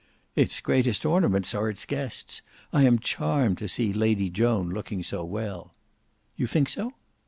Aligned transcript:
"Its 0.35 0.61
greatest 0.61 1.05
ornaments 1.05 1.53
are 1.53 1.69
its 1.69 1.85
guests. 1.85 2.41
I 2.73 2.85
am 2.85 2.97
charmed 2.97 3.59
to 3.59 3.67
see 3.67 3.93
Lady 3.93 4.31
Joan 4.31 4.71
looking 4.71 5.03
so 5.03 5.23
well." 5.23 5.75
"You 6.35 6.47
think 6.47 6.69
so?" 6.69 6.93